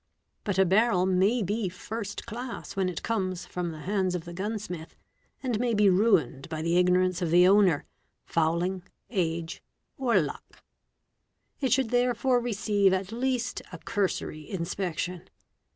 Buta 0.43 0.65
barrel 0.67 1.05
may 1.05 1.43
be 1.43 1.69
first 1.69 2.25
class 2.25 2.75
when 2.75 2.89
it 2.89 3.03
comes 3.03 3.45
from 3.45 3.69
the 3.69 3.81
hands 3.81 4.15
of 4.15 4.25
the 4.25 4.33
gunsmith, 4.33 4.95
and 5.43 5.59
may 5.59 5.75
be 5.75 5.91
ruined 5.91 6.49
by 6.49 6.63
the 6.63 6.75
ignorance 6.75 7.21
of 7.21 7.29
the 7.29 7.47
owner, 7.47 7.85
fouling, 8.25 8.81
'age, 9.11 9.61
or 9.99 10.19
luck. 10.19 10.63
It 11.59 11.71
should 11.71 11.91
therefore 11.91 12.39
receive 12.39 12.93
at 12.93 13.11
least 13.11 13.61
a 13.71 13.77
cursory 13.77 14.49
inspection. 14.49 15.29